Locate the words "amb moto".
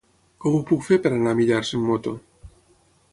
1.81-2.15